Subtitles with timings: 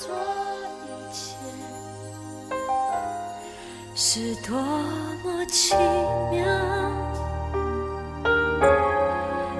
[0.00, 0.08] 所
[0.86, 1.36] 一切，
[3.94, 5.74] 是多么奇
[6.32, 6.42] 妙。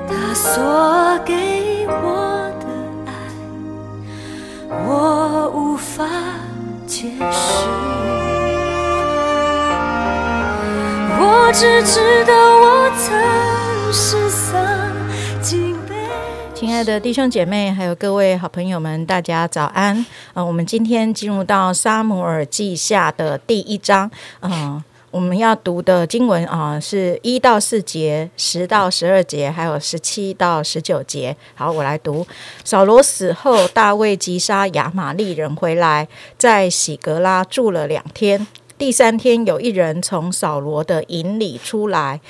[0.08, 2.64] 他所给我的
[3.04, 3.12] 爱，
[4.86, 6.06] 我无法
[6.86, 7.68] 解释。
[11.18, 13.12] 我只知道我曾
[13.92, 14.29] 是，
[16.60, 20.04] 亲爱的弟兄姐妹，还有各位好朋友们，大家早安！
[20.34, 24.10] 呃，我们今天进入到撒母耳记下的第一章，
[24.42, 31.34] 嗯、我们要读的经文啊、是一到四节、十到十二节，还有十七到十九节。
[31.54, 32.26] 好，我来读。
[32.62, 36.06] 扫罗死后，大卫击杀亚玛利人回来，
[36.36, 38.46] 在喜格拉住了两天。
[38.76, 42.20] 第三天，有一人从扫罗的营里出来，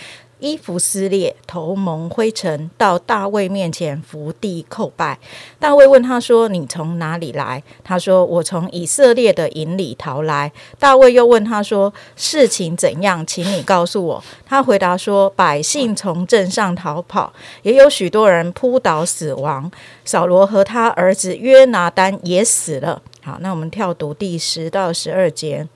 [0.40, 5.18] 衣服撕裂，头蒙灰尘，到大卫面前伏地叩拜。
[5.58, 13.24] 大卫问他说：“你从哪里来？”他说：“我从以色列的营里逃来。”大卫又问他说：“事情怎样？
[13.24, 19.70] 请你告诉我。”他回答说：“百姓从镇上逃跑，也有许多人扑倒死亡。
[20.04, 25.68] 扫罗和他儿子约拿丹也死了。”好，那我们跳读第十到十二节。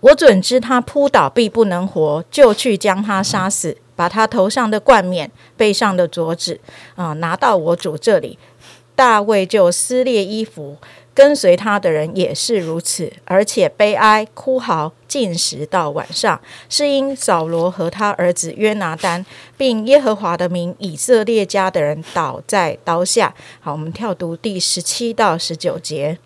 [0.00, 6.58] 我准知他扑倒必不能活，就去将他杀死，把他头上的冠冕、背上的镯子
[6.94, 8.38] 啊、拿到我主这里。
[8.96, 10.76] 大卫就撕裂衣服，
[11.14, 19.24] 跟随他的人也是如此，而且悲哀哭嚎，进食到晚上，是因扫罗和他儿子约拿丹，
[19.56, 23.34] 并耶和华的名以色列家的人倒在刀下。
[23.60, 26.18] 好，我们跳读第十七到十九节。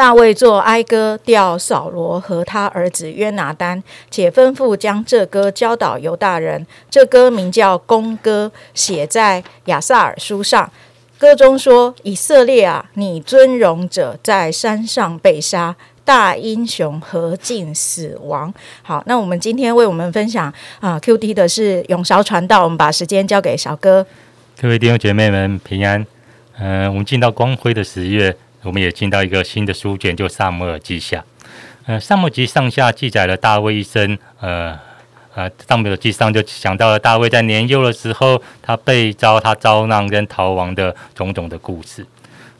[0.00, 6.66] 大卫作哀歌调扫罗和他儿子约拿丹，且吩咐将这歌教导犹大人。
[6.88, 10.72] 这歌名叫《公歌》，写在亚萨尔书上。
[11.18, 24.06] 歌中说：“以色列啊，你尊荣者在山上被杀，大英雄何尽死亡。”好，那我们今天为我们分享啊、QD 的是永韶传道，我们把时间交给小哥。
[24.58, 26.06] 各位弟兄姐妹们平安。
[26.58, 31.18] 嗯、我们进到光辉的十月，我们也进到一个新的书卷，就《萨摩尔记下》。
[31.86, 34.18] 呃，《萨摩尔记》上下记载了大卫一生。
[34.40, 34.78] 呃
[35.34, 42.04] 呃，《萨摩尔记》上就讲到了大卫在年幼的时候，他被遭、他遭难跟逃亡的种种的故事。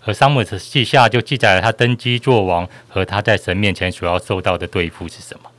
[0.05, 5.51] 而《萨摩尔记下》就记载了他登基做王和他在神面前所要受到的对付是什么。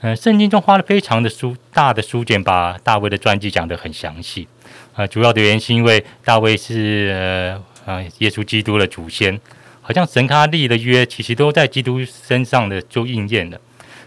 [0.00, 4.46] 呃，圣经中花了非常的书大的书卷，把大卫的传记讲得很详细。
[4.94, 7.10] 呃，主要的原因是因为大卫是
[7.86, 9.38] 呃呃耶稣基督的祖先，
[9.86, 13.60] 好像神跟他立的约，其实都在基督身上的就应验了。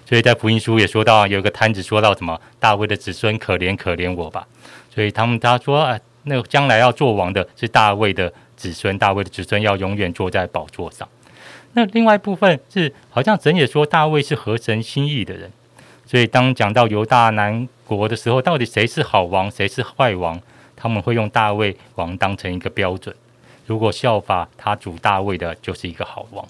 [0.10, 4.48] 所以在福音书也说到，有个摊子说到什么大卫的子孙可怜可怜我吧。
[4.92, 11.08] 所以他们他说啊，那将来要做王的是大卫的子孙，大卫的子孙要永远坐在宝座上。
[11.74, 15.52] 那另外一部分是，好像神也说大卫是合神心意的人。
[16.08, 20.42] 所以当讲到犹大南国的时候，到底谁是好王，谁是坏王？
[20.76, 23.16] 他们会用大卫王当成一个标准。
[23.68, 26.44] 如果效法他主大卫的，就是一个好王；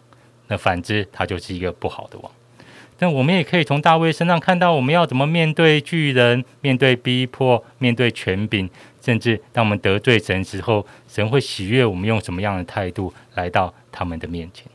[0.48, 2.32] 那反之，他就是一个不好的王。
[3.00, 8.68] 但我们也可以从大卫身上看到，我们要怎么面对巨人、面对逼迫、面对权柄，
[9.02, 14.66] 甚至当我们得罪神之后，神会喜悦我们用什么样的态度来到他们的面前。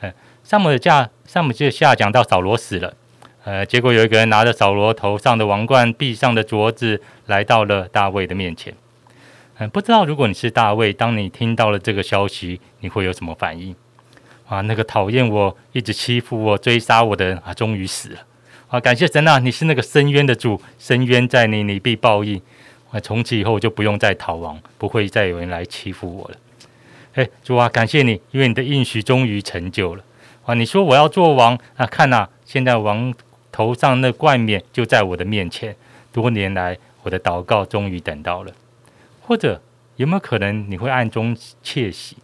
[0.00, 0.12] 呃，
[0.42, 2.94] 萨姆的下，萨姆记下讲到扫罗死了。
[3.44, 8.72] 呃，结果有一个人拿着扫罗头上的王冠、臂上的镯子，来到了大卫的面前。
[9.68, 13.74] 不知道如果你是大卫，当你听到了这个消息，你会有什么反应？
[14.46, 18.20] 啊，那个讨厌我、一直欺负我、追杀我的人啊，终于死了。
[18.68, 22.40] 啊，感谢神啊，你是那个深渊的主，深渊在你，你必报应。
[22.90, 26.36] 啊，从此以后就不用再逃亡，不会再有人来欺负我了。
[27.14, 30.04] 哎，主啊，感谢你，因为你的应许终于成就了。
[30.44, 33.14] 啊，你说我要做王啊，看呐、现在王
[33.50, 35.74] 头上那冠冕就在我的面前。
[36.12, 38.52] 多年来，我的祷告终于等到了。
[39.22, 39.60] 或者
[39.96, 42.16] 有没有可能你会暗中窃喜？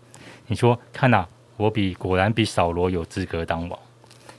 [0.48, 1.26] 你说看呐、
[1.56, 3.78] 我比果然比扫罗有资格当王。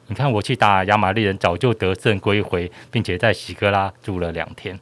[0.08, 4.80] 你看我去打亚玛利人，早就得胜归回，并且在喜格拉住了两天。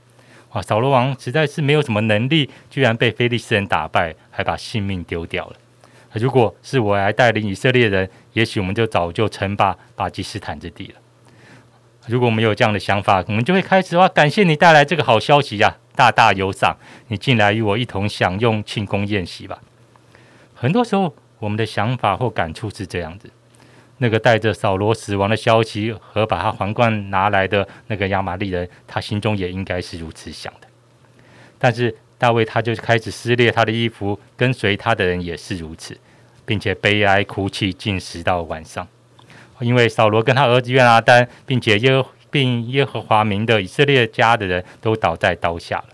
[0.54, 5.58] 哇，扫罗王实在是没有什么能力，居然被非利士人打败，还把性命丢掉了。
[6.14, 10.96] 如果是我来带领以色列人，也许我们就早就称霸巴基斯坦之地了。
[12.08, 16.78] 如果我们有这样的想法，我们就会开始哇，感谢你带来这个好消息呀、大大有赏，
[17.08, 19.60] 你进来与我一同享用庆功宴席吧。
[20.54, 23.30] 很多时候，我们的想法或感触是这样子：
[23.98, 30.68] 那个带着扫罗死亡的消息和把他皇冠拿来的那个亚玛利人，他心中也应该是如此想的。
[31.58, 35.98] 但是大卫他就开始撕裂他的衣服，跟随他的人也是如此。
[36.46, 38.88] 并且悲哀哭泣，进食到晚上。
[39.60, 41.92] 因为扫罗跟他儿子约拿丹，并且耶
[42.30, 45.90] 并耶和华名的以色列家的人都倒在刀下了。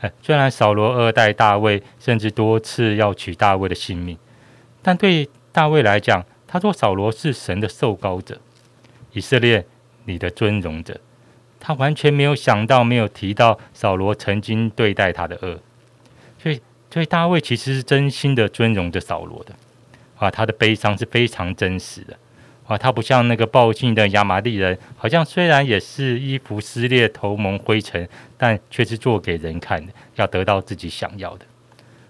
[0.00, 4.18] 哎，虽然扫罗二代大卫甚至多次要取大卫的性命，
[4.82, 8.40] 但对大卫来讲，他说扫罗是神的受膏者，
[9.12, 9.64] 以色列
[10.04, 11.00] 你的尊荣者。
[11.58, 15.58] 他完全没有想到，没有提到扫罗曾经对待他的恶。
[16.38, 16.60] 所以，
[16.90, 19.54] 所以大卫其实是真心的尊荣着扫罗的。
[20.16, 22.18] 啊，他的悲伤是非常真实的。
[22.66, 28.08] 啊，他不像那个暴进的亚麻利人，好像虽然也是衣服撕裂、头蒙灰尘，
[28.38, 31.44] 但却是做给人看的，要得到自己想要的。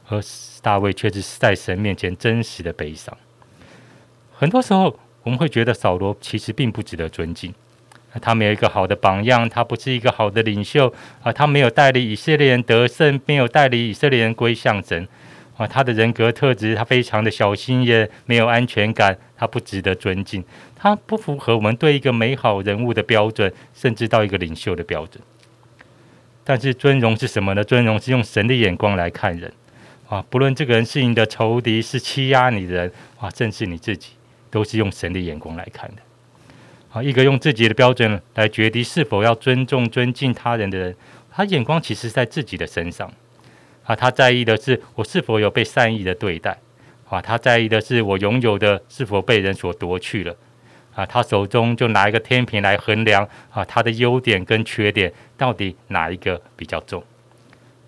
[0.06, 0.23] 而
[0.62, 3.17] 大卫却是在神面前真实的悲伤。
[4.33, 7.53] 很多时候，我们会觉得扫罗其实并不值得尊敬，
[8.21, 10.93] 他没有一个好的榜样，他不是一个好的领袖
[11.23, 15.09] 啊，他没有带领以色列人得胜，没有带领以色列人归向神。
[15.56, 20.43] 啊，他的人格特质，他非常的小心，也没有安全感，他不值得尊敬，
[20.75, 25.23] 他不符合我们对一个美好人物的标准，甚至到一个领袖的标准。
[26.43, 27.62] 但是尊荣是什么呢？
[27.62, 29.53] 尊荣是用神的眼光来看人，
[30.09, 34.11] 啊，不论这个人是你的仇敌，是欺压你的人，啊，正是你自己，
[34.50, 36.03] 都是用神的眼光来看的。
[36.93, 40.97] 啊，一个用自己的标准来决定是否要尊重、尊敬他人的人，
[41.31, 43.12] 他眼光其实在自己的身上。
[43.85, 46.59] 啊，他在意的是我是否有被善意的对待，
[47.09, 50.35] 啊，他在意的是我拥有的是否被人所夺去了，
[50.95, 57.05] 啊，他手中就拿一个天平来衡量，啊，他的优点跟缺点到底哪一个比较重？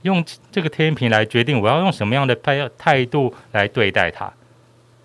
[0.03, 4.33] 用这个天平来决定我要用什么样的态态度来对待他。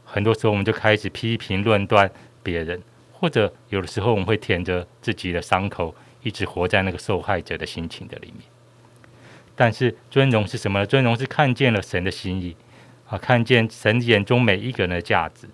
[0.06, 2.12] 很多时候我们就开始批评论断
[2.44, 2.80] 别人，
[3.14, 8.42] 或者有的时候我们会舔着自己的伤口，一直活在那个受害者的心情的里面。
[9.56, 10.86] 但是尊荣是什么呢？
[10.86, 12.56] 尊荣是看见了神的心意
[13.08, 15.48] 啊，看见神眼中每一个人的价值。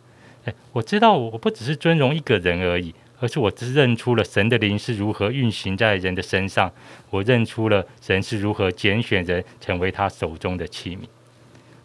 [0.46, 6.72] 哎，我知道我不只是尊荣一个人而已，而是我只认出了神的灵是如何运行在人的身上。
[7.10, 11.02] 我认出了神是如何拣选人成为他手中的器皿。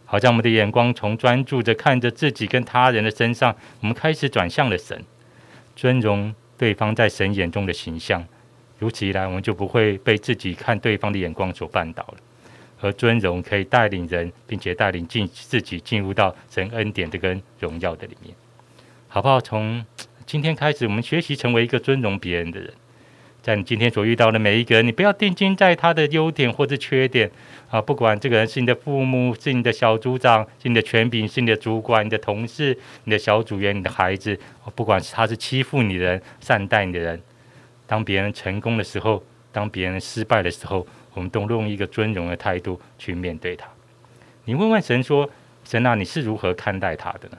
[0.04, 5.02] 好像我们的眼光从专注着看着自己跟他人的身上，我们开始转向了神，
[5.74, 8.24] 尊荣对方在神眼中的形象。
[8.82, 12.16] 如此一来，我们就不会被自己看对方的眼光所绊倒了。
[12.80, 18.34] 而尊荣可以带领人，并且带领进自己进入到神恩典这根荣耀的里面，
[19.06, 19.40] 好不好？
[19.40, 19.86] 从
[20.26, 22.72] 今天开始，我们学习成为一个尊荣别人的人。
[23.40, 27.30] 在你今天所遇到的每一个人，你不要定睛在他的优点或者缺点
[27.70, 27.80] 啊！
[27.80, 34.36] 不管这个人是你的父母，是你的小组长，是你的权柄，是你的主管，你的同事，你的小组员，你的孩子，
[34.74, 37.20] 不管是他是欺负你的人，善待你的人。
[37.92, 39.22] 当别人成功的时候，
[39.52, 43.68] 当别人失败的时候，我们都用一个尊荣的态度去面对他。
[44.46, 45.28] 你问问神说
[45.62, 47.36] ：“神啊，你是如何看待他的呢？”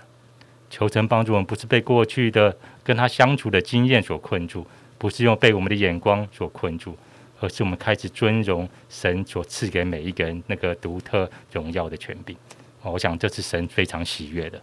[0.69, 4.63] 求神帮助我们，不是被过去的跟他相处的经验所困住，
[4.99, 6.95] 不是用被我们的眼光所困住，
[7.39, 12.37] 而是我们开始尊荣神所赐给每一个人那个独特荣耀的权柄。
[12.83, 14.61] 我想这是神非常喜悦的。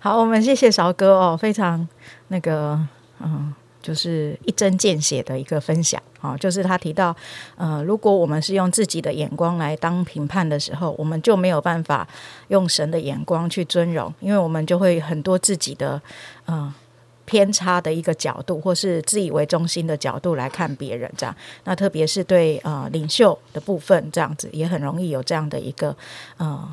[0.00, 1.88] 好，我们谢谢韶哥哦，非常
[2.26, 2.84] 那个
[3.20, 3.54] 嗯。
[3.86, 7.14] 就是一针见血的一个分享啊，就是他提到，
[7.56, 12.08] 呃，如果我们是用自己的眼光来当评判的时候，我们就没有办法
[12.48, 16.02] 用神的眼光去尊荣，因为我们就会很多自己的，
[16.48, 16.74] 嗯。
[17.28, 21.34] 偏差的一个角度，或是自以为中心的角度来看别人，这样，
[21.64, 25.88] 那特别是对呃领袖的部分，这样子也很容易有这样的一个
[26.36, 26.68] 呃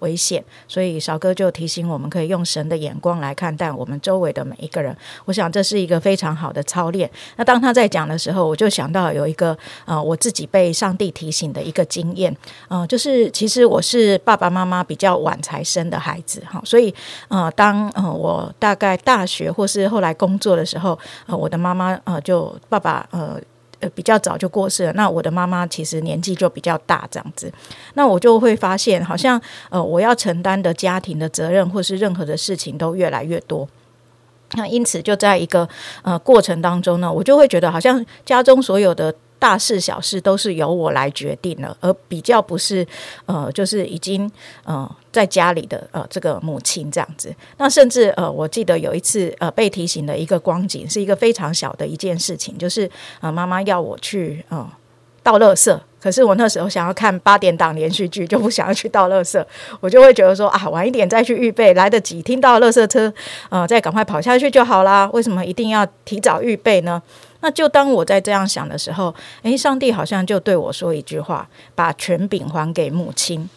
[0.00, 0.44] 危险。
[0.68, 4.96] 所以少哥就提醒我们，可以用神的眼光来看待我们周围的每一个人。
[5.24, 7.10] 我想这是一个非常好的操练。
[7.36, 12.36] 那当他在讲的时候，我就想到有一个呃我自己被上帝提醒的一个经验，
[12.68, 16.94] 呃，就是其实我是爸爸妈妈比较晚才生的孩子，哈，所以
[17.28, 23.40] 呃当呃我大概大学或是后来工作的时候，呃，我的妈妈呃，就爸爸呃
[23.80, 24.92] 呃比较早就过世了。
[24.94, 27.52] 那我的妈妈其实年纪就比较大，这样子。
[27.94, 29.40] 那我就会发现，好像
[29.70, 33.68] 呃，我要承担的家庭的责任或是任何的事情都越来越多。
[34.54, 35.68] 那因此就在一个
[36.02, 39.14] 呃过程当中呢，我就会觉得好像家中所有的。
[39.38, 42.86] 大事小事都是由我来决定了，而比较不是
[43.26, 44.30] 呃，就是已经
[44.64, 47.34] 呃在家里的呃这个母亲这样子。
[47.58, 52.90] 那甚至呃，我记得有一次呃被提醒的一个光景，是一个非常小的一件事情，就是
[53.20, 54.66] 呃妈妈要我去呃
[55.22, 59.44] 倒垃圾，可是我那时候想要看八点档连续剧，就不想要去倒垃圾，
[59.80, 63.12] 我就会觉得说啊，晚一点再去预备，来得及听到垃圾车
[63.50, 65.10] 呃再赶快跑下去就好啦。
[65.12, 67.02] 为什么一定要提早预备呢？
[67.40, 73.48] 那就当我在这样想的时候，诶，上帝好像就对我说一句话：“把权柄还给母亲。”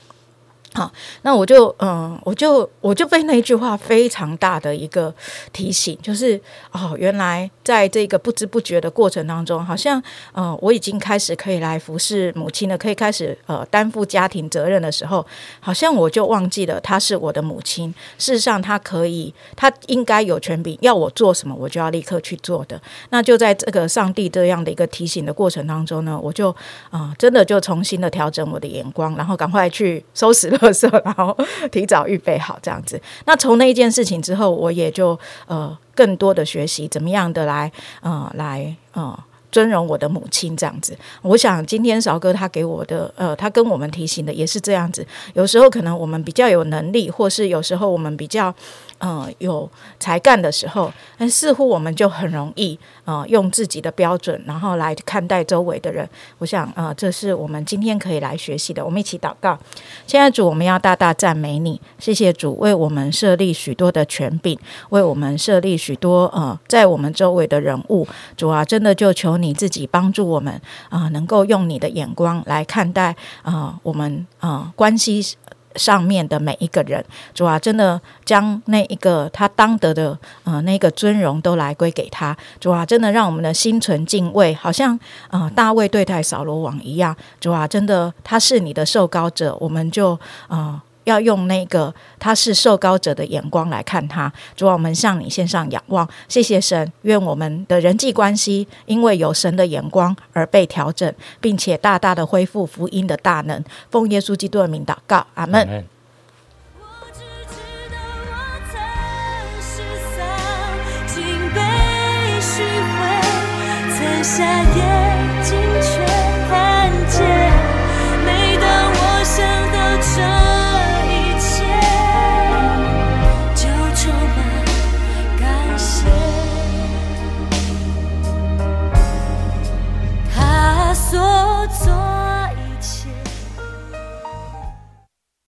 [0.74, 0.92] 好，
[1.24, 5.14] 那我就嗯，我就我就被那句话非常大的一个
[5.52, 6.40] 提醒，就是
[6.72, 10.02] 哦，原来在这个不知不觉的过程当中，好像
[10.34, 15.26] 嗯，我已经开始可以来服侍母亲了，可以开始呃担负家庭责任的时候，
[15.60, 17.92] 好像我就忘记了她是我的母亲。
[18.20, 22.80] 事实上，她可以，她应该有权柄，要我做什么，我就要立刻去做的。
[23.10, 26.56] 那就在这个上帝这样的一个提醒的过程当中呢，我就
[26.92, 30.59] 啊，真的就重新的调整我的眼光，然后赶快去收拾了。
[30.62, 31.36] 特色，然后
[31.72, 33.02] 提早预备好这样子。
[33.26, 39.18] 那从那一件事情之后，我也就呃更多的学习怎么样的来呃来呃
[39.52, 40.98] 尊荣我的母亲这样子。
[41.22, 45.06] 我想今天韶哥他给我的呃，他跟我们提醒的也是这样子。
[45.34, 48.54] 有时候可能我们比较有能力，或是有时候我们比较。
[49.02, 56.06] 嗯，有才干的时候，但似乎我们就很容易，呃，用自己的标准，然后来看待周围的人。
[56.40, 58.84] 我想，呃，这是我们今天可以来学习的。
[58.84, 59.58] 我们一起祷告，
[60.06, 68.06] 现在主，我们要大大赞美你，谢谢主为我们设立许多的权柄，为我们设立许多呃，在我们周围的人物。
[68.36, 75.36] 主啊，真的就求你自己帮助我们啊，能够用你的眼光来看待啊，我们啊关系。
[75.76, 90.84] 上面的每一个人，主啊，真的将那一个他当得的呃那个尊荣都来归给他，主啊，真的让我们的心存敬畏，好像呃大卫对待扫罗王一样，主啊，真的他是你的受膏者，我们就啊。
[91.10, 101.12] 要用那个他是受高者的眼光来看他，主啊，我们向你献上仰望，谢谢神，愿我们的人际关系因为有神的眼光而被调整，
[101.42, 103.64] 并且大大的恢复福音的大能。
[103.90, 105.84] 奉耶稣基督的名祷告，阿门。